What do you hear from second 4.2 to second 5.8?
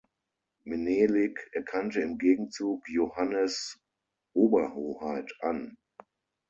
Oberhoheit an.